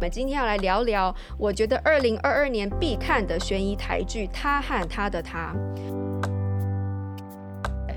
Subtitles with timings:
[0.00, 5.54] 我们今天要来聊聊，我觉得二零二二年必看的悬疑台剧《他和他的他》。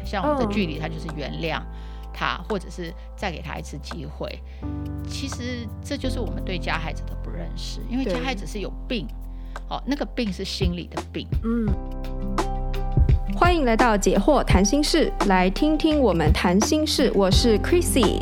[0.04, 1.62] 像我们的剧里，他就是原谅
[2.14, 4.38] 他，或者是再给他一次机会。
[5.08, 9.08] 其实这就是我们对加害者的不认识，因为加害者是有病，
[9.70, 11.26] 哦，那个病是心理的病。
[11.46, 11.74] 嗯。
[13.36, 17.12] 欢迎来到解惑谈心事，来听听我们谈心事。
[17.16, 18.22] 我是 Chrissy，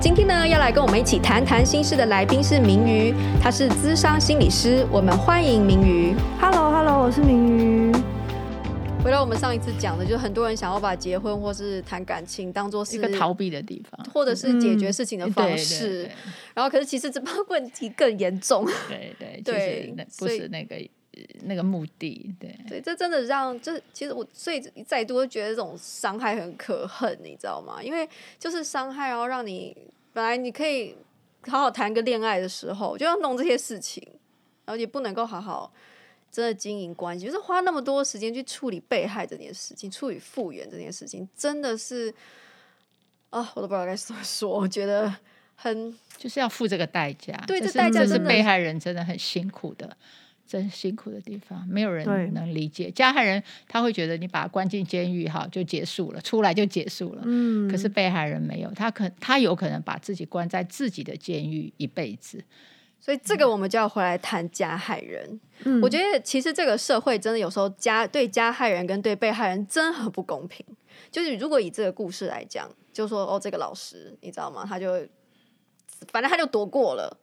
[0.00, 3.12] 今天呢，要来跟我们一起谈谈心事的来宾是明瑜，
[3.42, 6.14] 他是资商心理师，我们欢迎明瑜。
[6.40, 7.92] Hello，Hello，我是明瑜。
[9.02, 15.86] 回到我们上一次讲的，就是很多人想要把结婚或是谈感情当做是一个逃避的地方，或者是解决事情的方式。
[15.86, 16.12] 嗯、对对对，
[16.54, 18.64] 然后，可是其实这帮问题更严重。
[18.88, 20.76] 对对对，那不是那个
[21.42, 22.32] 那个目的。
[22.38, 27.82] 对对，这真的让这其实我所以再度觉得这种伤害很可恨，你知道吗？
[27.82, 29.76] 因为就是伤害，然后让你。
[30.18, 30.96] 本来你可以
[31.42, 34.02] 好好谈个恋爱的时候，就要弄这些事情，
[34.64, 35.72] 然后也不能够好好
[36.28, 42.12] 真的经营关系，就是花那么多时间去处理被害这件事情，处理复原这件事情，真的是
[43.30, 44.50] 啊，我都不知道该怎么说。
[44.50, 45.14] 我觉得
[45.54, 49.96] 很就是要付这个代价，对，这代价是被害人真的很辛苦的。
[50.48, 52.90] 真辛苦的地方，没有人能理解。
[52.90, 57.22] 加害人他会觉得你把他关进监狱哈就结束了，出来就结束了。
[57.26, 62.42] 嗯，可是被害人没有，他可他有可能把自己关在自己的监狱一辈子。
[62.98, 65.38] 所以这个我们就要回来谈加害人。
[65.64, 70.64] 嗯，我觉得其实这个社会真的有时候加对加害人跟对被害人真的很不公平。
[71.10, 74.64] 就是如果以这个故事来讲，就说哦，这个老师你知道吗？
[74.66, 75.06] 他就
[76.10, 77.14] 反正他就躲过了，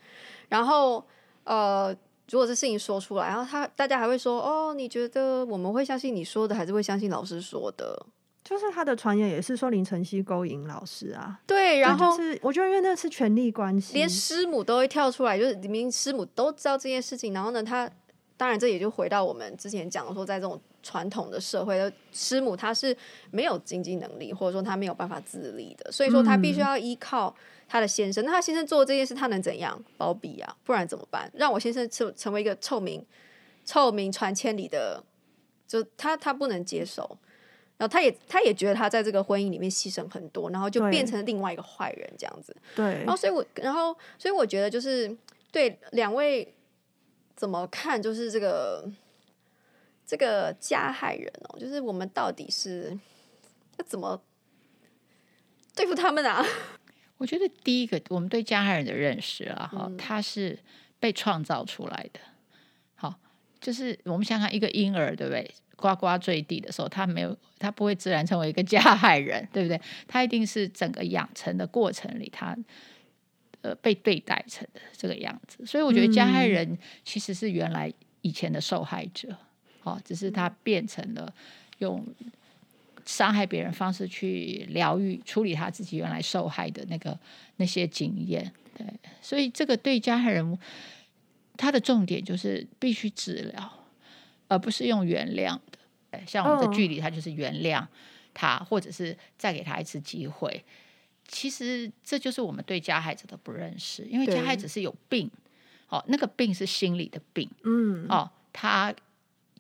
[0.48, 1.04] 然后
[1.44, 1.96] 呃。
[2.32, 8.06] 如果这事情说出来，然后他大家还会说哦，你觉得我们会相信你说的，还是会相信老师说的？
[8.44, 11.40] 就是他的传言也是说林晨曦勾引老师啊。
[11.48, 17.90] 对，然后是我觉得因为那是权力关系，连师母都会跳出来，就是明明师母都知道这件事情，然后呢，他
[18.38, 22.96] 当然这也就回到我们之前讲的说，在这种传统的社会的，师母她是
[23.32, 27.36] 没有经济能力，或者说她没有办法自立的，所以说她必须要依靠。
[27.68, 30.56] 她的先生，那她先生做这件事，他能怎样包庇啊？
[30.64, 31.28] 不然怎么办？
[31.34, 33.04] 让我先生成成为一个臭名
[33.66, 35.04] 臭名传千里的，
[35.68, 37.18] 就他他不能接受，
[37.78, 42.56] 然后他也他也觉得他在这个婚姻里面牺牲很多，然后就变成另外一个坏人这样子。
[42.76, 45.18] 对，然后所以我然后所以我觉得就是
[45.52, 46.54] 对两位
[47.36, 48.88] 怎么看，就是这个
[50.06, 52.98] 这个加害人哦，就是我们到底是
[53.78, 54.22] 要怎么
[55.76, 56.46] 对付他们啊？
[57.18, 60.60] 我觉得第一个，我们对加害人的认识啊，哈、嗯，他是
[61.00, 62.20] 被创造出来的。
[62.96, 63.16] 好，
[63.60, 65.50] 就是我们想想一个婴儿，对不对？
[65.78, 69.80] 呱呱坠地的时候，他没有，他不会自然成为一个加害人，对不对？
[70.08, 72.58] 他一定是整个养成的过程里，他
[73.62, 75.66] 呃被对待成的这个样子。
[75.66, 79.36] 所以我觉得加害人其实是原来以前的受害者，
[79.86, 81.34] 好，只是他变成了
[81.78, 82.06] 用。
[83.08, 87.16] 伤害别人方式去疗愈、处理他自己原来受害的那个
[87.58, 88.84] 那些经验，对，
[89.22, 90.58] 所以这个对加害人，
[91.56, 93.72] 他的重点就是必须治疗，
[94.48, 96.20] 而不是用原谅的。
[96.26, 97.86] 像我们的距离，他就是原谅
[98.34, 100.66] 他，或者是再给他一次机会。
[101.28, 105.30] 其实这就是我们对加害者的不认识，因为加害者是有病，
[105.90, 108.92] 哦，那个病是心理的病，嗯，哦，他。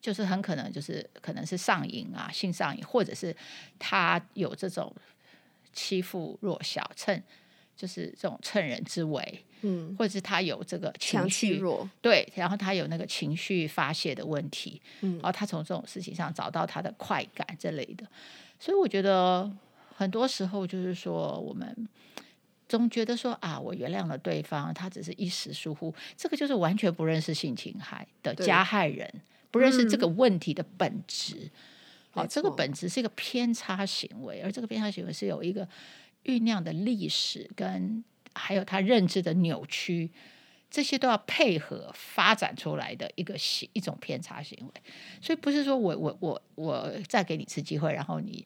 [0.05, 3.35] 就是很可能就是可能是上瘾啊，性上瘾，或者是
[3.79, 4.95] 他有这种
[5.73, 7.19] 欺负弱小、趁
[7.75, 18.05] 就是这种趁人之危，嗯，或者是他有这个情绪弱，对，然后他有那个情绪发泄的问题，嗯，然后他从这种事情上找到他的快感之类的，
[18.59, 19.52] 所以我觉得
[19.96, 21.90] 很多时候就是说，我们
[22.69, 29.11] 总觉得说啊，我原谅了对方，他只是一时疏忽，这个就是完全不认识性侵害的加害人。
[29.51, 31.49] 不认识这个问题的本质，
[32.11, 35.67] 好、嗯，这个本质是一个偏差行为，而这个偏差行为是有一个
[36.25, 38.03] 酝酿的历史，跟
[38.33, 40.11] 还有他认知的扭曲，
[40.69, 44.81] 这些都要配合发展出来的一个行一种偏差行为。
[45.21, 48.45] 所以不是说我我我我再给你一次机会，然后你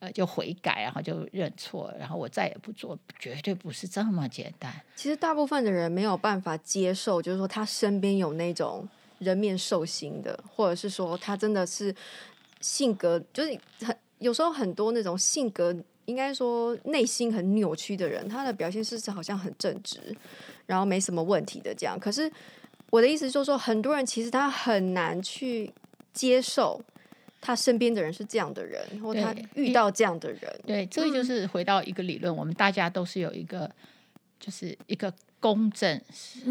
[0.00, 4.70] 呃就悔改，然后就认错，然后我再也不做，绝对不是这么简单。
[4.94, 8.88] 其实大部分的人没有办法接受，就是说他身边有那种。
[9.20, 11.94] 人面兽心的，或者是说他真的是
[12.60, 15.74] 性格就是很有时候很多那种性格，
[16.04, 19.98] 应该说内心很扭曲的人，他的表现是好像很正直，
[20.66, 21.98] 然后没什么问题的这样。
[21.98, 22.30] 可是
[22.90, 25.72] 我的意思就是说，很多人其实他很难去
[26.12, 26.78] 接受
[27.40, 30.60] 他身边的人是这样的人，或他遇到这样的人。
[30.66, 33.70] 对，这个就是回到一个理论，嗯、我们大家都是有一个，
[34.40, 36.00] 就是一个公正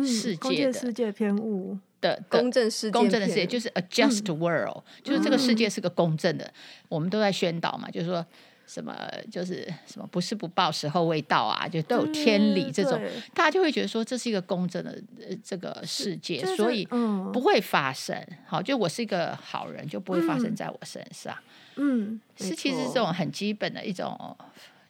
[0.06, 1.78] 世界的、嗯、世界偏误。
[2.02, 6.46] 的公正世界，公正的世界就是 a just world，、嗯、就是这个世界是个公正的。
[6.46, 6.54] 嗯、
[6.88, 8.26] 我们都在宣导嘛，就是说
[8.66, 8.96] 什么，
[9.30, 14.98] 就是什么不是不报，时候未到啊，就都有天理这种，嗯、大家就会觉得说这是一个公正的
[15.44, 18.18] 这个世界，所以不会发生。
[18.46, 21.38] 好，就我是一个好人，就不会发生在我身上。
[21.76, 24.38] 嗯，是其实这种很基本的一种。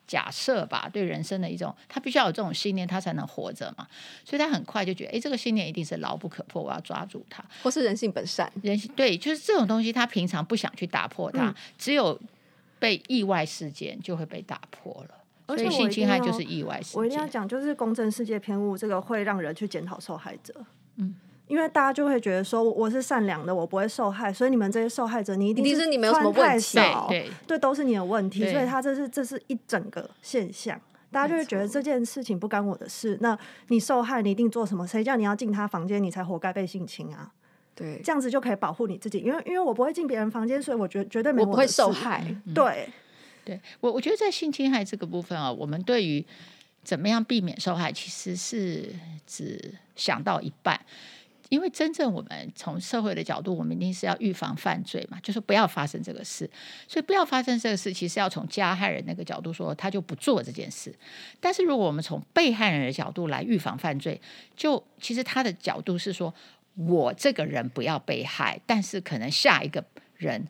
[0.09, 3.87] 假设吧，对人生的一种，他必须要有这种信念，他才能活着嘛。
[4.25, 7.45] 所以他很快就觉得，哎，这个信念一定是牢不可破，我要抓住它。
[7.61, 12.19] 或是人性本善，人性对，就是这种东西，他平常不想去打破它，嗯、只有
[12.79, 15.15] 被意外事件就会被打破了。
[15.45, 16.99] 而且性侵害就是意外事件。
[16.99, 20.53] 我一定要讲，就是公正世界偏误，这个会让人去检讨受害者。
[20.95, 21.15] 嗯。
[21.49, 28.49] 因为大家就会觉得说，我是善良的，我不会受害，所以你们这些受害者，你一定是穿太少，对，对，都是你的问题。
[28.51, 30.79] 所以他这是这是一整个现象，
[31.11, 33.17] 大家就会觉得这件事情不干我的事。
[33.19, 33.35] 那
[33.69, 34.87] 你受害，你一定做什么？
[34.87, 37.31] 谁叫你要进他房间，你才活该被性侵啊？
[37.73, 42.23] 对，这样子就可以保护你自己，因为因为我不会进别人房间，所以我绝绝对没我不会受害。
[42.53, 42.87] 对，
[43.43, 46.23] 对我我觉得在性侵害这个部分啊，我们对于
[46.83, 48.93] 怎么样避免受害，其实是
[49.25, 50.79] 只想到一半。
[51.49, 56.49] 因为真正我们从社会的角度，我们一定是要预防犯罪嘛，就是不要发生这个事。
[56.87, 60.93] 所以不要发生这个事，其实要从加害人那个角度说，他就不做这件事。
[61.39, 64.21] 但是如果我们从被害人的角度来预防犯罪，
[64.55, 66.33] 就其实他的角度是说，
[66.75, 69.83] 我这个人不要被害，但是可能下一个
[70.17, 70.47] 人。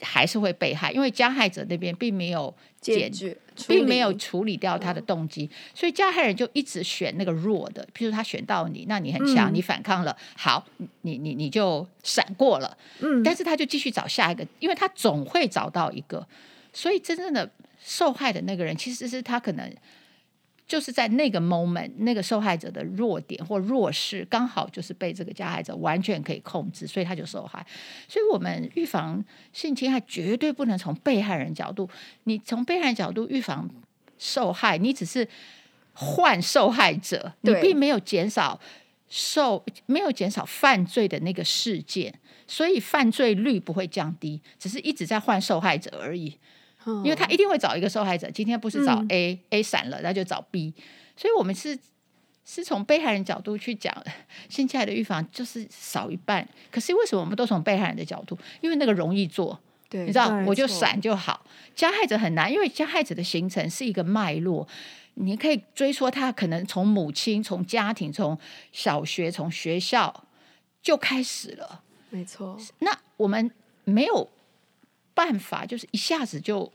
[0.00, 7.86] 还是会被害，因为加害者那边并没有解决，并没有处理掉他的动机，所以加害人就一直选那个弱的。
[7.94, 10.64] 譬如他选到你，那你很强，你反抗了，好，
[11.02, 12.76] 你你你就闪过了。
[13.00, 16.26] 嗯，但是他就继续找下一个，因为他总会找到一个。
[16.72, 17.50] 所以真正的
[17.82, 19.74] 受害的那个人，其实是他可能。
[20.68, 27.66] 就是在那个 moment，那个受害者的弱点或弱势，刚好就是被这个加害者完全可以控制，所以他就受害。
[28.06, 29.24] 所以，我们预防
[29.54, 31.88] 性侵害绝对不能从被害人角度。
[32.24, 33.66] 你从被害人角度预防
[34.18, 35.26] 受害，你只是
[35.94, 38.60] 换受害者，你并没有减少
[39.08, 42.14] 受，没有减少犯罪的那个事件，
[42.46, 46.36] 所以犯罪率不会降低，只是一直在换受害者而已。
[46.86, 50.72] 因为他一定会找一个受害者，今天不是找 A，嗯，A 闪了，那就找 B，
[51.16, 51.78] 所以我们是
[52.46, 53.94] 是从被害人角度去讲
[54.48, 56.48] 性侵害的预防，就是少一半。
[56.70, 58.38] 可是为什么我们都从被害人的角度？
[58.62, 59.58] 因为那个容易做，
[59.90, 61.44] 对，你知道，我就闪就好。
[61.74, 64.66] 加害者很难，因为加害者的形成是一个脉络，
[65.14, 68.38] 你可以追溯他可能从母亲、从家庭、从
[68.72, 70.24] 小学、从学校
[70.80, 71.82] 就开始了。
[72.08, 73.50] 没错，那我们
[73.84, 74.30] 没有。
[75.18, 76.72] 办法就是一下子就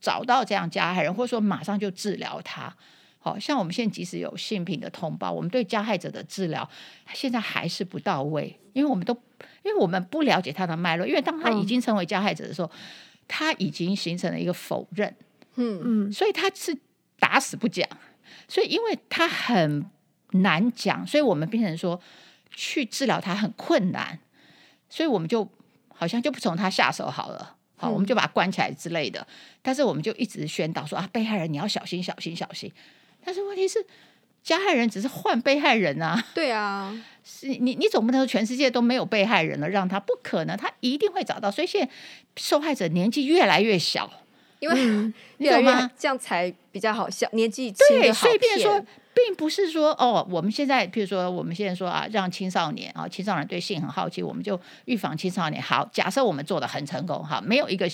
[0.00, 2.76] 找到这样加害人，或者说马上就治疗他。
[3.20, 6.68] 好像我们现在即使有性病的通报，我们对加害者的治疗
[7.14, 9.14] 现在还是不到位，因为我们都
[9.62, 11.06] 因为我们不了解他的脉络。
[11.06, 12.68] 因为当他已经成为加害者的时候，
[13.28, 15.14] 他已经形成了一个否认，
[15.54, 16.76] 嗯嗯，所以他是
[17.20, 17.88] 打死不讲。
[18.48, 19.86] 所以因为他很
[20.32, 22.00] 难讲，所以我们变成说
[22.50, 24.18] 去治疗他很困难，
[24.88, 25.48] 所以我们就。
[26.02, 29.20] 好像就不从他下手好了，好，我们就把他关起来之类的。
[29.20, 29.26] 嗯、
[29.62, 32.72] 但是我们就一直宣导说啊，被害人你要小心、小心、小心。
[33.24, 33.86] 但是问题是，
[34.42, 36.20] 加害人只是换被害人啊。
[36.34, 36.92] 对啊，
[37.22, 41.48] 是你你总不能说全世界都没有被害人了，让他不可能，他一定会找到。
[41.48, 41.92] 所以现在
[42.36, 44.10] 受害者年纪越来越小，
[44.58, 45.88] 因为、嗯、 你懂吗？
[45.96, 48.84] 这样才比较好笑，年纪轻的好骗。
[49.24, 55.62] 并不是说哦，我们现在比如说我们现在说啊，让青少年啊，青少年对性很好奇，我们就预防青少年。
[55.62, 57.88] 好，假设我们做的很成功，哈，没有一个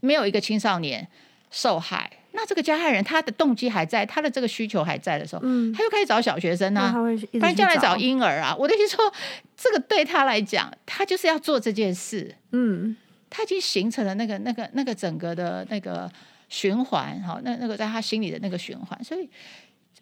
[0.00, 1.06] 没有一个青少年
[1.50, 6.92] 受害，那这个加害人他的动机还在，他的这个需求还在的时候，嗯，他又开始找小学生啊，
[7.32, 8.54] 不然将来找婴儿啊。
[8.56, 9.12] 我的意思说，
[9.56, 12.96] 这个对他来讲，他就是要做这件事，嗯，
[13.28, 16.08] 他已经形成了那个那个那个整个的那个
[16.48, 19.28] 循环，哈，那那个在他心里的那个循环，所以。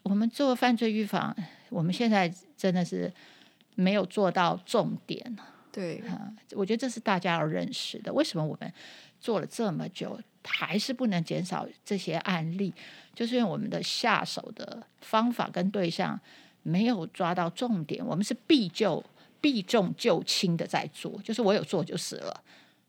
[0.02, 1.34] 我们做犯罪预防，
[1.68, 3.12] 我们现在真的是
[3.74, 5.36] 没有做到重点。
[5.72, 8.12] 对，啊，我觉得这是大家要认识的。
[8.12, 8.72] 为什么我们
[9.20, 12.74] 做了这么久，还是不能减少这些案例？
[13.14, 16.18] 就是因为我们的下手的方法跟对象
[16.62, 18.04] 没有抓到重点。
[18.04, 19.04] 我们是避就
[19.40, 22.42] 避重就轻的在做，就是我有做就是了。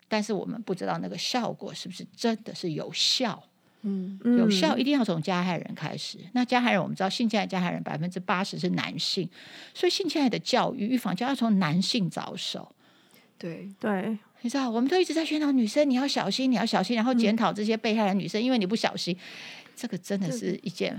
[0.08, 3.44] 但是我们不知道那个效果是不是真的是有效。
[3.84, 6.18] 嗯，有效一定要从加害人开始。
[6.34, 9.28] 那加害人我们知道，性侵害加害人百分之八十是男性，
[9.74, 12.74] 所以性侵害的教育预防就要从男性着手。
[13.38, 19.18] 对对，你知道，我们都一直在宣导女生你要小心，你要小心，然后检讨这些被害人女生，嗯、因为你不小心，
[19.76, 20.96] 这个真的是一件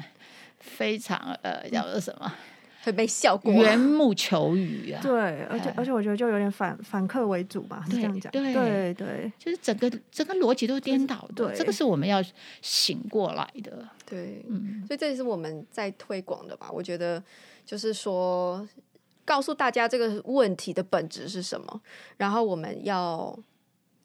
[0.58, 2.34] 非常呃叫做什么？
[2.82, 5.00] 会被笑过缘木求鱼啊！
[5.02, 8.30] 对，而且而且我觉得就有点反反客为主吧，是这样讲。
[8.32, 11.46] 对对对，就是整个整个逻辑都是颠倒的。
[11.46, 12.22] 对，这个是我们要
[12.60, 13.88] 醒过来的。
[14.04, 16.70] 对，嗯，所以这也是我们在推广的吧？
[16.72, 17.22] 我觉得
[17.64, 18.66] 就是说，
[19.24, 21.80] 告诉大家这个问题的本质是什么，
[22.16, 23.38] 然后我们要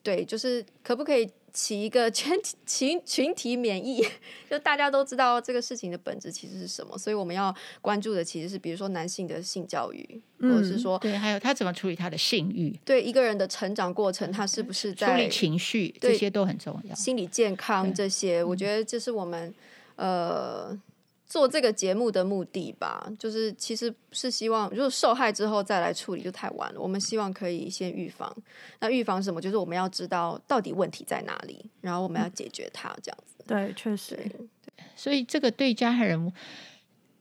[0.03, 1.27] 对，就是可不可以？
[1.57, 4.05] 起一个全体群群体免疫，
[4.47, 19.51] 就大家都知道这个事情的本质其实是什么，所以我们要关注的其实是，比如说男性的性教育，嗯、或者是说，对，还有他怎么处理他的性欲，对一个人的成长过程，他是不是在处理情绪，这些都很重要，心理健康这些，我觉得这是我们
[19.95, 20.79] 呃。
[21.27, 26.79] 做这个节目的目的吧，就是其实是希望，如果受害之后再来处理就太晚了。
[26.79, 28.33] 我们希望可以先预防。
[28.79, 29.41] 那预防什么？
[29.41, 33.35] 就是我们要知道到底问题在哪里，然后我们要解决它，这样子。
[33.39, 34.15] 嗯、对，确实。
[34.15, 36.31] 对，所以这个对加害人，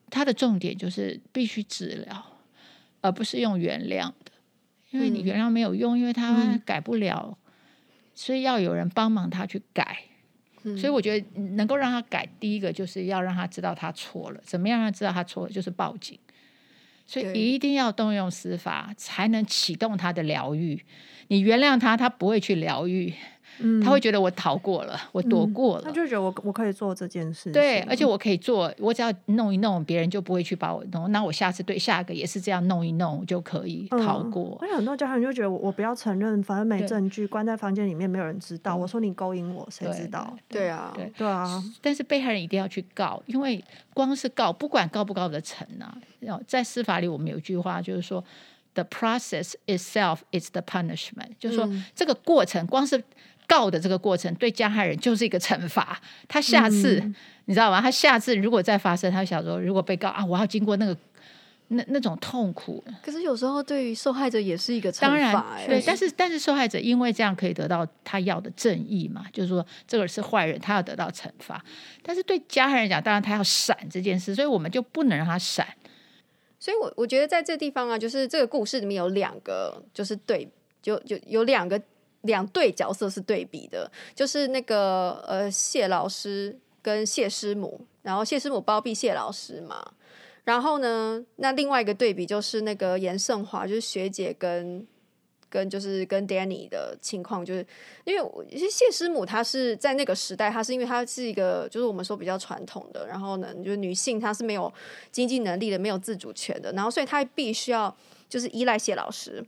[0.08, 2.24] 他的重点就是必须治疗，
[3.00, 4.30] 而不是用原谅的，
[4.90, 7.50] 因为你原谅没有用，因为他改不了，嗯、
[8.14, 10.04] 所以要有人帮忙他去改。
[10.74, 14.40] 所以我觉得能够让他改，第一个就是要让他知道他错了。
[14.42, 15.52] 怎么样让他知道他错了？
[15.52, 16.18] 就是报警。
[17.06, 20.82] 所以一定要动用司法，才能启动他的疗愈。
[21.28, 23.14] 你原谅他，他不会去疗愈。
[23.58, 27.50] 嗯，他会觉得我逃过了，我躲过了，他就觉得我我可以做这件事。
[27.52, 31.10] 对，而且我可以做，我只要弄一弄，别人就不会去把我弄。
[31.10, 34.58] 那我下次对下一个也是这样弄一弄，就可以逃过。
[34.60, 38.76] 而且很多家人就觉得我我不要承认，反正没证据，关在房间里面没有人知道。
[38.76, 40.36] 我说你勾引我，谁知道？
[40.48, 41.62] 对啊，对啊。
[41.80, 43.62] 但是被害人一定要去告，因为
[43.94, 45.96] 光是告，不管告不告得成啊，
[46.46, 48.22] 在司法里我们有一句话就是说
[48.74, 53.02] ，the process itself is the punishment，就是说这个过程光是。
[53.46, 56.00] 告的这个过程对加害人就是一个惩罚。
[56.28, 57.14] 他下次、嗯、
[57.46, 57.80] 你知道吗？
[57.80, 60.96] 他下次如果再发生，他想说，如果被告啊，我要经过那个
[61.68, 62.82] 那那种痛苦。
[63.02, 65.06] 可是有时候对于受害者也是一个惩罚。
[65.06, 71.64] 当然，对，但是但是受害者因为这样可以得到他要的正义嘛，就是说这个是坏人，他要得到惩罚。
[72.02, 75.66] 但是对加害人讲，当然他要闪这件事，所以我们就不能让他闪。
[76.58, 80.48] 所以我我觉得在这个地方啊，就是这个故事里面有两个，就是对，
[80.82, 81.80] 就就有两个。
[82.26, 89.92] 两对角色是对比的，就是那个呃谢老师跟谢师母，然后谢师母包庇谢老师嘛，
[90.44, 94.86] 然后呢，那另外一个对比就是那个严胜华，就是学姐跟
[95.48, 97.66] 跟就是跟 Danny 的情况，就是
[98.04, 104.72] 因为其实谢师母她是在那个时代，她是因为她是一个就是我们说比较传统的，然后呢，就是女性她是没有
[105.10, 107.96] 经济能力的，没有自主权的，然后所以她必须要
[108.28, 109.44] 就是依赖谢老师。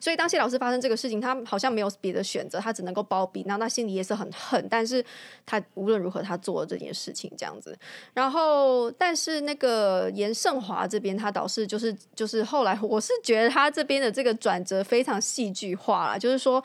[0.00, 3.44] 所以当谢老师发生这个事情，他好像没有别的选择，他只能够包庇。
[3.46, 5.04] 然后他心里也是很恨，但是
[5.44, 7.76] 他无论如何他做了这件事情这样子。
[8.14, 16.62] 然后，但是那个严胜华这边，他倒是就是 就是后来，我是觉得他这边的这个转折非常戏剧化啦，就是说，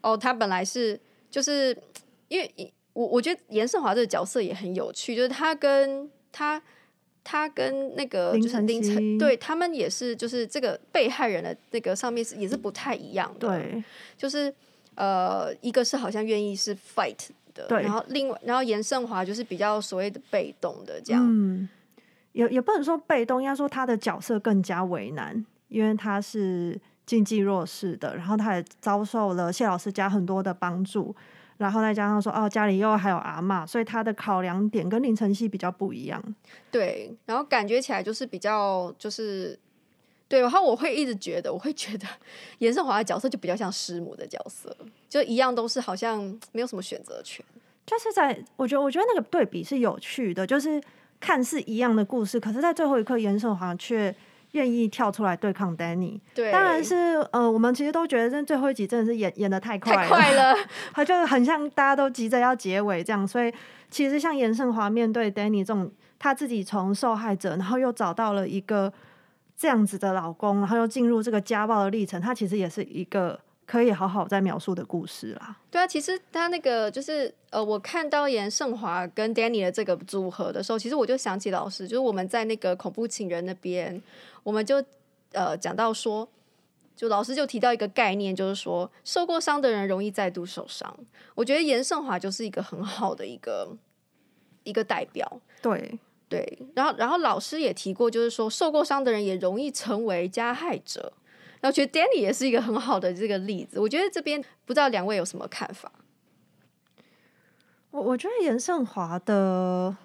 [0.00, 0.98] 哦，他本来是
[1.30, 1.76] 就是
[2.28, 6.62] 因为我我觉得严胜华这个角色也很有趣，就是他跟他。
[7.24, 13.48] 他跟那个就是凌晨，对他们也是，就是这个被害人的那个上面是也是不太一样的。
[13.48, 13.82] 对，
[14.16, 14.52] 就是
[14.94, 21.24] 呃，一个是好像愿意是 fight 的，对，然后另外，然后严胜华就是比较所谓的被动的这样。
[21.24, 21.68] 嗯，
[22.32, 31.14] 也也不能说被动，应该说他的角色更加为难，因为他是经济弱势的，然后他也遭受了谢老师家很多的帮助。
[31.58, 36.22] 然后再加上说哦，家里又还有阿嬷，所以他的考量点跟林晨曦比较不一样。
[36.70, 39.58] 对，然后感觉起来就是比较就是
[40.28, 42.06] 对，然后我会一直觉得，我会觉得
[42.58, 44.76] 严胜华的角色就比较像师母的角色，
[45.08, 46.20] 就一样都是好像
[46.52, 47.44] 没有什么选择权。
[47.86, 50.82] 就是在我觉得，我觉得那个对比是有趣的，就是
[51.20, 54.14] 看似一样的故事，可是在最后一刻，严胜华却。
[54.52, 56.94] 愿意跳出来对抗 Danny，对，当然是
[57.32, 60.54] 呃，我们其实都觉得这最后一集真的是演演的太快了，太快了，
[60.94, 63.52] 他就很像大家都急着要结尾这样，所以
[63.90, 68.92] 其实像严胜华面对 Danny 这种，他自己从受害者，然后又找到了一个
[69.56, 73.40] 这样子的老公，然后又进入这个家暴的历程，他其实也是一个。
[73.72, 75.56] 可以好好再描述的故事啦。
[75.70, 84.02] 对啊，其实他那个就是呃，我看到严胜华跟 Danny 的这个组合的时候，其实我就想起老师，就是我们在那个恐怖情人那边，
[84.42, 84.84] 我们就
[85.32, 86.28] 呃讲到说，
[86.94, 90.94] 就老师就提到一个概念，就是说受过伤的人容易再度受伤。
[91.34, 93.74] 我觉得严胜华就是一个很好的一个
[94.64, 95.40] 一个代表。
[95.62, 95.98] 对
[96.28, 101.14] 对，然后然后老师也提过，就是说受过伤的人也容易成为加害者。
[101.62, 103.80] 然后觉得 Danny 也是一个很好的这个例子。
[103.80, 105.90] 我觉得这边不知道两位有什么看法？
[107.92, 109.96] 我我觉得严胜华的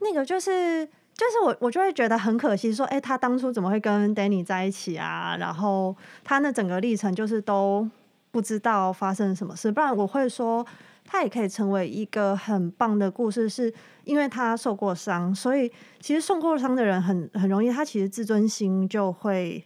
[0.00, 0.88] 那个就是。
[1.18, 5.36] 就是我，我就会觉得很可惜，说，哎，他当初怎么会跟 Danny 在一起啊？
[5.36, 7.90] 然后他那整个历程就是都
[8.30, 10.64] 不知道发生什么事，不然我会说，
[11.04, 15.68] 他也可以成为一个很棒的故事，是因为他受过伤，所以
[15.98, 19.64] 其实受过伤的人很很容易，他其实自尊心就会。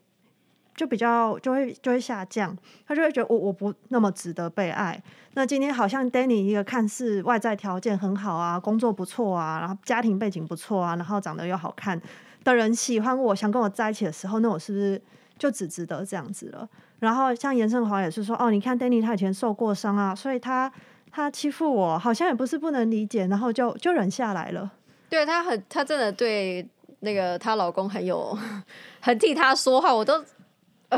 [0.75, 5.01] 就比较就会就会下降，他就会觉得我我不那么值得被爱。
[5.35, 12.01] 那今天好像 Danny 一个看似外在条件很好啊，工作不错啊，然后家庭背景不错啊，然后长得又好看
[12.45, 15.01] 的人喜欢我，想跟我在一起的时候，那我是不是
[15.39, 16.69] 就只值得这样子了？
[17.01, 20.71] 然后像严胜华也是说，哦，你看 Danny 他以前受过伤啊，所以他
[21.11, 24.71] 他欺负我，好像也不是不能理解，然后就就忍下来了。
[25.09, 26.67] 对，他很，他真的对
[27.01, 28.39] 那个她老公很有，
[29.01, 30.23] 很替他说话，我都。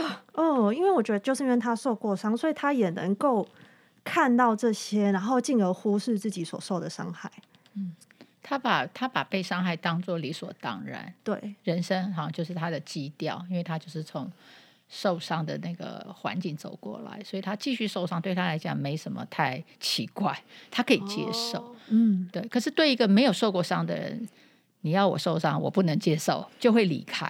[0.34, 3.46] 哦，因为我觉得就是因为他受过伤，所以他也能够
[4.02, 7.30] 看到这些，然后进而忽视自己所受的伤害。
[7.74, 7.94] 嗯，
[8.42, 14.30] 他把他把被伤害当做理所当然，对，人生好像就是他的基调，因为他就是从
[14.88, 20.38] 受伤的那个环境走过来，所以他继续受伤对他来讲没什么太奇怪，
[20.70, 21.58] 他可以接受。
[21.58, 22.46] 哦，嗯，对。
[22.48, 24.28] 可是对一个没有受过伤的人，
[24.82, 27.28] 你要我受伤，我不能接受，就会离开。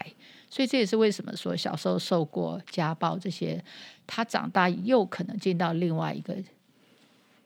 [0.54, 3.60] 所以这也是为什么说小时候受过家暴这些，
[4.06, 6.36] 他长大又可能进到另外一个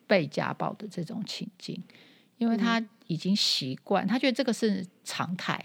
[0.06, 1.82] 被家暴的这种情境，
[2.36, 5.58] 因为他已经习惯，他觉得这个是常态，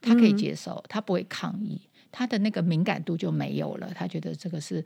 [0.00, 4.84] 他可以接受，他不会抗议，他的那个敏感度就没有了，他觉得这个是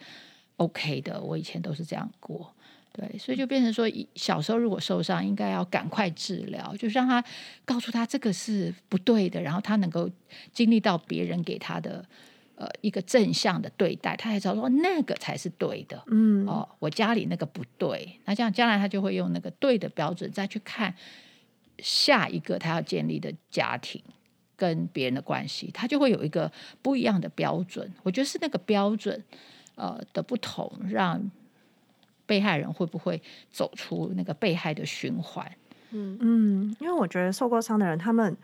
[0.59, 2.55] OK 的，我以前都是这样过。
[2.97, 7.23] 对，所以就变成说，小时候如果受伤，应该要赶快治疗，就是让他
[7.67, 10.09] 告诉他这个是不对的，然后他能够
[10.51, 12.03] 经历到别人给他的
[12.55, 16.03] 呃一个正向的对待，他才知道说那个才是对的。
[16.07, 20.95] 嗯，哦，我家里那个不对，那这样将来他就会用那个对的标准再去看
[21.81, 24.03] 下一个他要建立的家庭
[24.57, 27.93] 跟别人的关系，他就会有一个不一样的标准。
[28.03, 29.23] 我觉得是那个标准
[29.75, 31.31] 呃的不同让。
[32.27, 35.51] 被害人会不会走出那个被害的循环？
[35.93, 38.37] 嗯嗯，因为我觉得受过伤的人，他们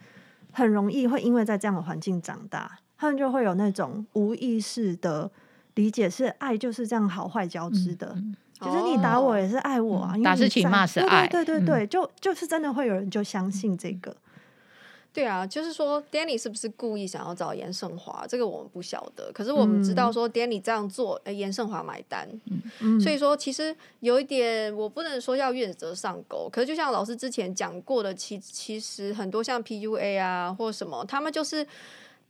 [0.52, 5.30] 很容易会因为在这样的环境长大，他们就会有那种无意识的
[5.74, 8.12] 理解，是爱就是这样好坏交织的。
[8.16, 14.16] 嗯嗯、就是你打我也是爱我啊，嗯、打是情骂是爱，对对对对，嗯、就就是真的会有人就相信这个。
[15.12, 18.26] 对啊，就是说，Danny 是不是故意想要找严胜华？
[18.26, 19.30] 这个我们不晓得。
[19.32, 22.28] 可是我们知道说，Danny 这样做，哎、嗯，严胜华买单。
[22.80, 26.48] 嗯，所以说，其实有一点，我不能说要愿者上钩。
[26.50, 31.66] 可是就像老师之前讲过的，其其实很多像 PUA 啊，或什么，他们就是。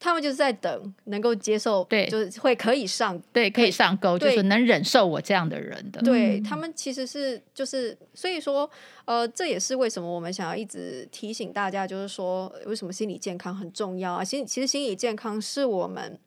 [0.03, 6.03] 他们就是在等能够接受，对，就是会可以上，对，可以上钩，就是能忍受我这样的人的。
[6.03, 8.69] 对，他们其实是就是，所以说，
[9.05, 14.25] 呃，这也是为什么我们想要一直提醒大家，就是说，为什么心理健康很重要啊？
[14.25, 16.19] 心其实心理健康是我们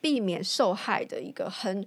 [0.00, 1.84] 避免受害的一个很，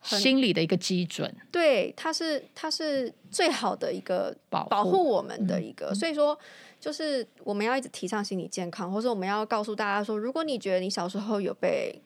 [0.00, 1.32] 很心理的一个基准。
[1.52, 6.36] 对，它是它是最好的一个保护保护我们的一个，嗯、所以说。
[6.80, 12.00] 就是我们要一直提倡心理健康，或者我们要告诉大家说，如果你觉得你小时候有被，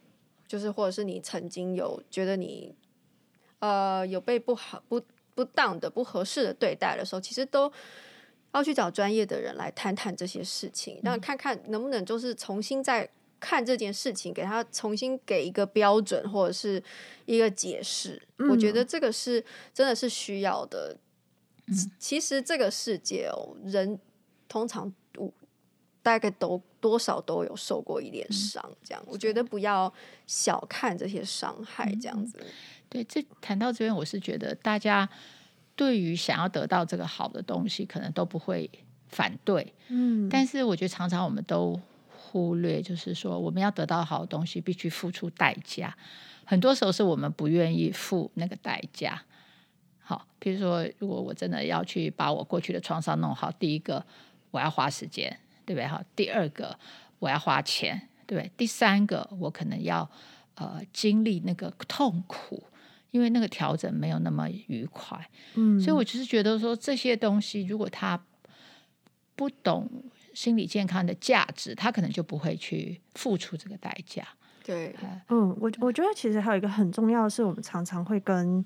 [0.49, 2.75] 就是或者是你曾经有觉得你，
[3.59, 5.03] 呃，有被不好、不
[5.35, 7.71] 不当的、不合适的对待的时候，其实都
[8.55, 13.07] 要去找专业的人来谈谈这些事情，让看看能不能就是重新再
[13.39, 16.83] 看这件事情，给他重新给一个标准或者是
[17.27, 18.23] 一个解释。
[18.39, 20.97] 嗯、我觉得这个是真的是需要的。
[21.99, 24.01] 其实这个世界哦，人。
[24.53, 25.33] 通常我
[26.03, 29.91] 大概都多少都有受过一点伤，这样、嗯、我觉得不要
[30.27, 32.39] 小看这些伤害，这样子。
[32.91, 35.09] 对，这谈到这边，我是觉得大家
[35.75, 38.71] 对于想要得到这个好的东西，可能都不会
[39.09, 39.73] 反对。
[39.89, 45.97] 嗯，但是我觉得常常我们都忽略，就是说我们要得到好的东西，必须付出代价。
[46.45, 49.23] 很多时候是我们不愿意付那个代价。
[50.01, 54.05] 好，比如说，如果我真的要去把我过去的创伤弄好，第一个。
[54.53, 55.37] 我要花时间，
[55.67, 55.89] 对不对？
[55.89, 56.79] 哈，第二个
[57.19, 58.49] 我要花钱，对不对？
[58.57, 60.09] 第三个我可能要
[60.55, 62.63] 呃经历那个痛苦，
[63.11, 65.29] 因为那个调整没有那么愉快。
[65.55, 68.23] 嗯，所以我就是觉得说这些东西，如果他
[69.35, 69.91] 不懂
[70.33, 74.25] 心理健康的价值，他可能就不会去付出这个代价。
[74.65, 74.95] 对，
[75.29, 78.65] 嗯，我我觉得其实还有一个很重要的是，我们常常会跟。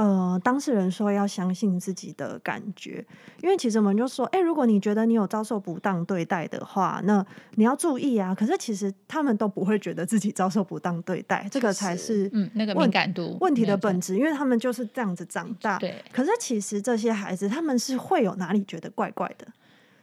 [0.00, 3.04] 呃，当事人说要相信自己的感觉，
[3.42, 7.22] 因为其实我们就说，哎，如果你觉得你有遭受不当对待的话，那
[7.56, 8.34] 你要注意啊。
[8.34, 15.76] 可是其实他们都不会觉得自己遭受不当对待，这个才是嗯那个敏感度问题的本质，因为他们就是这样子长大。
[15.76, 16.02] 对。
[16.10, 19.46] 可是其实这些孩子他们是会有哪里觉得怪怪的，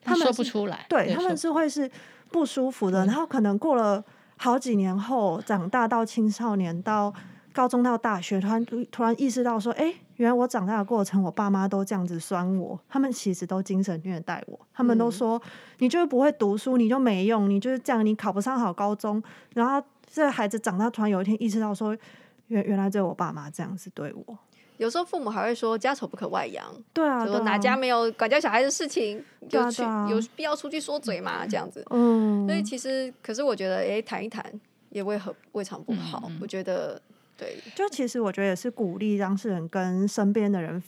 [0.04, 1.90] 他们说不出来，对，他们是会是
[2.30, 4.06] 不舒服的，然后可能过了
[4.36, 7.12] 好几年后，长大到青少年到。
[7.58, 19.22] 高中到大学，突然突然意识到说，哎，原来我长大的过程，我爸妈都这样子酸我，他们其实都精神虐待我，他们都说、嗯、你就是不会读书，你就没用，你就是这样，你考不上好高中。
[19.56, 21.98] 然后这个孩子长大，突然有一天意识到说，
[22.50, 24.38] 原原来只有我爸妈这样子对我。
[24.78, 31.84] 有时候父母还会说家丑不可外扬，对啊，说哪家没有管教小孩的事情，就去有必要出去说嘴嘛，这样子。
[31.90, 34.46] 嗯，所以其实，可是我觉得，哎，谈一谈
[34.92, 37.02] 也未何未尝不好，嗯、我觉得。
[37.38, 40.82] 对，就其实我觉得也是鼓励当事人跟身边的人，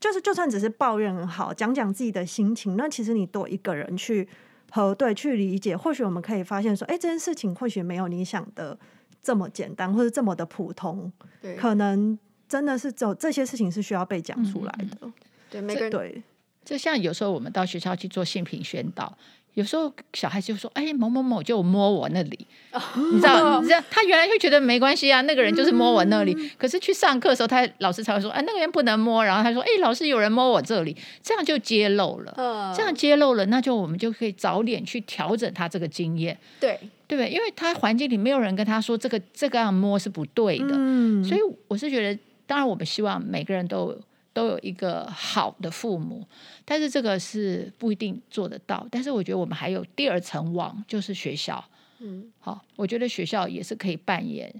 [0.00, 4.28] 就是就算只是抱怨好，讲讲自己的心情，那其实你多一个人去
[4.72, 8.76] 核对、去理解，或许我们可以发现说，哎，这件事情或许没有你想的
[9.22, 14.98] 这么简单，或者这么的普通，对，可能真的是走这些事情是需要被讲出来的。
[15.02, 15.12] 嗯、
[15.48, 16.22] 对，每个人对，
[16.64, 19.16] 就像有时候我们到学校去做性平宣导。
[19.54, 22.80] 有时候小孩就说：“哎，某某某就摸我那里，哦、
[23.12, 23.60] 你知道？
[23.60, 23.84] 你知道？
[23.90, 26.32] 他原来就觉得没关系啊，那个人就是摸我那里。
[26.32, 32.32] 嗯、可是去上课的时候，他老师才会说：‘哎，那个人不能摸。’然后他说：‘哎，老师有人摸我这里。’这样就揭露了。
[32.38, 36.38] 哦、这样揭露了，那就我们就可以早点去调整他这个经验。
[36.58, 37.30] 对，对不对？
[37.30, 40.70] 因为他环境里没有人跟他说这个这个样摸是不对的。
[40.70, 43.94] 嗯、所以我是觉得，当然我们希望每个人都。”
[44.32, 46.26] 都有一个好的父母，
[46.64, 48.86] 但是这个是不一定做得到。
[48.90, 51.64] 但是我觉得我们还有第二层网，就是学校。
[51.98, 54.52] 嗯，好，我觉得学校也是可以扮演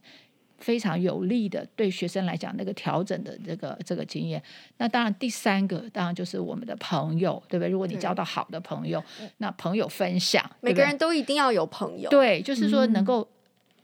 [0.59, 4.41] 非常有利的对学生来讲那个调整的这个这个经验。
[4.77, 7.69] 那当然，第三个当然就是我们的朋友，对不对？
[7.69, 9.03] 如果你交到好的朋友，
[9.39, 12.09] 那朋友分享，每个人都一定要有朋友。
[12.11, 13.27] 对，就是说能够。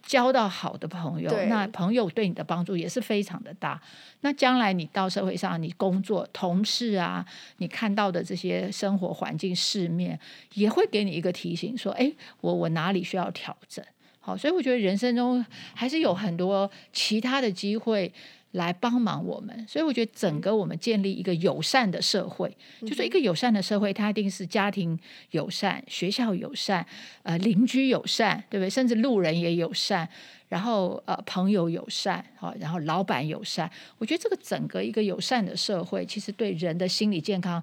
[0.08, 3.78] 交到好的朋友，那朋友对你的帮助也是非常的大。
[4.22, 7.22] 那将来你到社会上，你工作、同事啊，
[7.58, 10.18] 你看到的这些生活环境、世面，
[10.54, 13.84] 也会给你一个提醒，说：“哎，我我哪里需要调整？”
[14.18, 15.44] 好，所以我觉得人生中
[15.74, 18.10] 还是有很多其他的机会。
[18.52, 24.98] 来帮忙我们，所以我觉得整个我们建立一个友善的社会，嗯、就说一个友善的社会，它一定是家庭
[25.32, 26.84] 友善、学校友善、
[27.24, 28.70] 呃邻居友善，对不对？
[28.70, 30.08] 甚至路人也友善，
[30.48, 33.70] 然后呃朋友友善，好，然后老板友善。
[33.98, 37.62] 我觉得这个整个一个友善的社会，其实对人的心理健康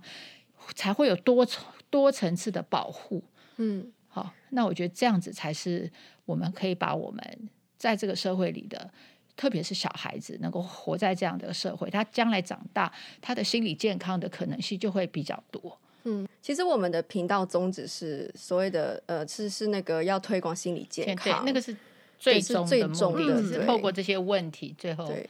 [0.76, 3.24] 才会有多层多层次的保护。
[3.58, 5.92] 嗯，好，那我觉得这样子才是
[6.26, 8.92] 我们可以把我们在这个社会里的。
[9.36, 15.78] 特别是小孩子能够活在这样的社会，他将来长大，他的心理健康的可能性就会比较多。
[16.04, 21.76] 嗯，其实我们的频道宗旨是所谓的呃，是是那个要推广心理健康，那个是
[22.20, 25.28] 最终的目的，是透过这些问题，最后对，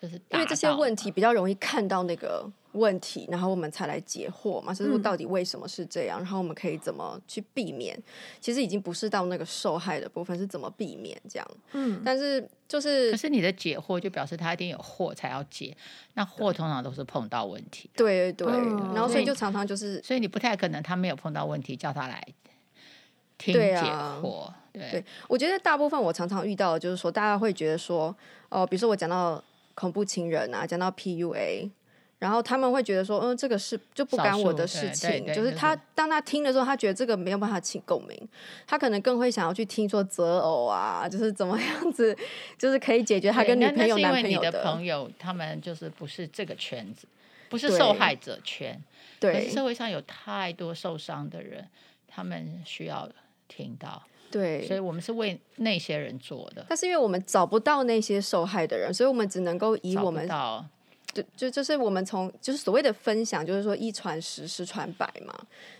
[0.00, 2.50] 就是因为这些问题比较容易看到那个。
[2.76, 7.98] 问题，然后我们才来解惑嘛，就是到底为什么是这样，嗯、然后我们可以怎么去避免？
[8.38, 11.50] 其实已经不是到那个受害的部分，是怎么避免这样。
[11.72, 15.74] 嗯，但是就是，可是你的解惑就表示他一定有祸才要解，
[16.12, 17.88] 那祸通常都是碰到问题。
[17.96, 18.46] 对对，
[18.92, 22.22] 然后所以就常常就是，所以你不太可能他没有碰到问题叫他来
[23.38, 23.74] 听解
[24.20, 24.52] 惑。
[24.74, 28.14] 对，我觉得大部分我常常遇到的就是说，大家会觉得说，
[28.50, 29.42] 哦、呃，比如说我讲到
[29.76, 31.70] 恐怖情人啊，讲到 PUA。
[32.18, 38.28] 然后他们会觉得说，嗯，这个是就不干我的事情，就是他当他听的时候，他觉得这个没有办法起共鸣，
[38.66, 42.16] 他可能更会想要去听说择偶啊，就是怎么样子，
[42.56, 44.50] 就是可以解决他跟女朋友、男朋友的。
[44.50, 47.06] 的朋友他们就是不是这个圈子，
[47.50, 48.82] 不是受害者圈。
[49.20, 51.68] 对，可是社会上有太多受伤的人，
[52.08, 53.06] 他们需要
[53.48, 54.02] 听到。
[54.30, 56.66] 对，所以我们是为那些人做的。
[56.68, 60.28] 但是因为我们找不到那些受害的人，所以我们只能够以我们。
[61.22, 65.34] 就就就是我们从就是所谓的分享，就是说一传十，十传百嘛。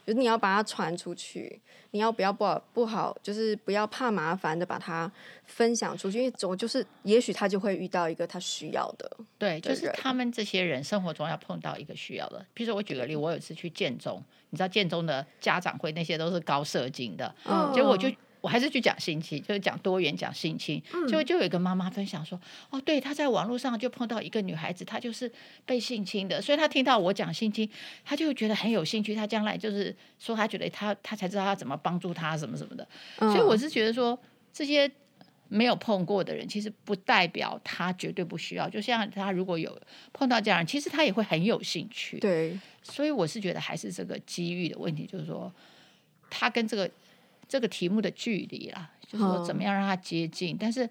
[0.07, 5.11] 就是你要把它传出去，你要不要不好不好，就是不要怕麻烦的把它
[5.45, 9.11] 分享出去，因为总就是也许他就会遇到一个他需要的。
[9.37, 12.45] 对，就是他们这些人生活中要碰到一个需要的。
[12.55, 18.09] 比如说我举个例，我有一次去建中，你知道建中的家长会那些都是高社经的，嗯，结果我就。
[18.47, 20.81] 我还是去讲性侵，就是讲多元，讲性侵。
[21.09, 25.29] 就就有一个妈妈分享说：“哦，对，她在网络上就碰到一个女孩子，她就是
[25.65, 27.69] 被性侵的，所以她听到我讲性侵，
[28.05, 29.17] 她就觉得很有兴趣。
[29.17, 32.87] 她将来就是说，她觉得她她才知道要怎么帮助她什么什么的。
[33.19, 34.17] 所以我是觉得说，
[34.53, 34.89] 这些
[35.49, 38.69] 没有碰过的人，其实不代表他绝对不需要。
[38.71, 39.77] 就像他如果有
[40.13, 42.21] 碰到这样，其实他也会很有兴趣。
[42.21, 45.53] 对，所以我是觉得还是这个机遇的问题，就是说
[46.31, 46.89] 他跟这个
[47.49, 50.55] 这个题目的距离啦，就是说怎么样让他接近。
[50.55, 50.89] 嗯、但是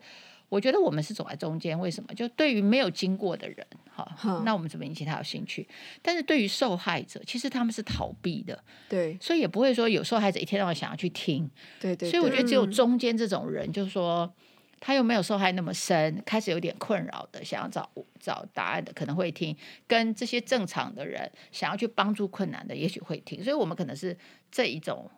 [0.50, 2.14] 我觉得我们是走在中间，为什么？
[2.14, 5.68] 就对于没有经过的人，哈，嗯、那我们怎么引起他有兴趣？
[6.02, 12.10] 但是对于受害者，其实他们是逃避的，对，所以也不会说有受害者一天到晚想要去听，对，对对。
[12.10, 14.32] 所以我觉得只有中间这种人，就是说。
[14.78, 17.90] 他又没有受害那么深，开始有点困扰的，想要找
[18.20, 19.56] 找答案的，可能会听；
[19.88, 23.44] 跟这些正常的人想要去帮助困难的，也许会听。
[23.44, 24.16] 所以，我们可能是
[24.52, 25.10] 这一种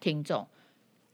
[0.00, 0.44] 听众，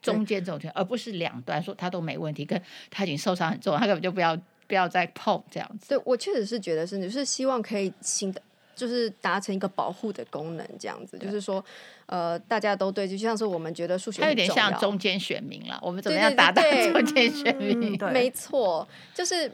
[0.03, 2.61] 中间这种听，对而不是两端说他都没问题，跟
[2.91, 4.37] 他已经受伤很重，他根本就不要
[4.67, 5.89] 不要再碰这样子。
[5.89, 8.41] 对，我确实是觉得是，就是希望可以新的。
[8.77, 11.63] 就是达成一个保护的功能，这样子，就是说，
[12.07, 15.79] 呃，大家都对，就像是我们觉得数学，它有点像中间选民了。
[15.83, 17.99] 我们怎么样达到 中间选民？
[17.99, 19.53] 对，没错，就是，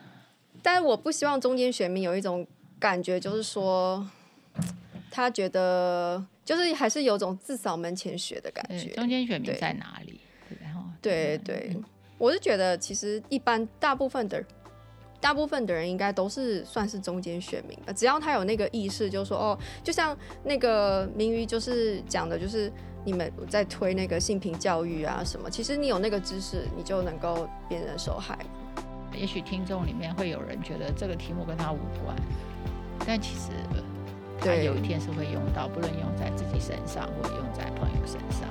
[0.63, 2.47] 但是我不希望中间选民有一种
[2.79, 4.09] 感觉，就是说，
[5.11, 8.91] 他觉得就是还是有种自扫门前雪的感觉。
[8.91, 10.21] 中间选民在哪里？
[11.09, 11.77] 对对，对，
[12.19, 14.43] 我是觉得其实一般大部分的。
[15.19, 22.71] 大部分的人应该都是算是中间选民吧，只要他有那个意识，就是说哦，就像那个明瑜就是讲的，就是
[23.03, 28.39] 你们在推那个性平教育啊什么，其实你有那个知识，你就能够辨认受害。
[29.15, 32.15] 也许听众里面会有人觉得这个题目跟他无关，
[33.05, 33.51] 但其实
[34.39, 38.47] 他有一天是会用到，不论用在自己身上，或者用在朋友身上。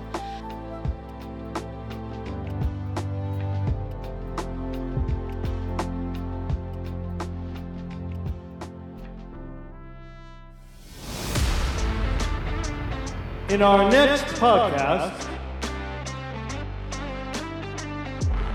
[13.56, 15.12] In our next podcast，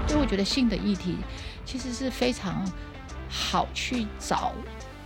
[0.07, 1.17] 所以我觉得性的议题
[1.65, 2.71] 其实是非常
[3.31, 4.53] 好去找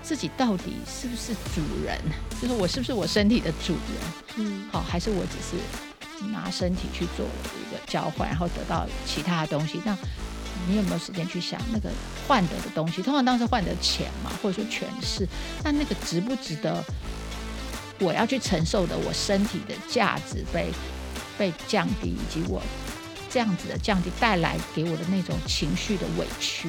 [0.03, 1.97] 自己到底是不是主人，
[2.43, 4.03] 就是我是不是我身体的主人，
[4.39, 9.81] 嗯，好，还是我只是拿身体去做一个交换，然后得到其他的东西？
[9.85, 9.97] 那
[10.67, 11.89] 你有没有时间去想那个
[12.27, 13.01] 换得的东西？
[13.01, 15.25] 通常当时换得钱嘛，或者说权势，
[15.63, 16.83] 那那个值不值得？
[18.01, 20.73] 我要去承受的，我身体的价值被
[21.39, 22.63] 被降低，以及我
[23.31, 26.69] 这样子的降低带来给我的那种情绪的委屈。